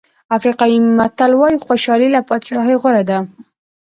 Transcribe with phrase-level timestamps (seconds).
[0.37, 3.17] افریقایي متل وایي خوشالي له بادشاهۍ غوره ده.